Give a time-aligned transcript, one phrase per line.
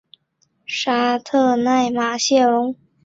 [0.65, 2.75] 沙特奈马谢龙。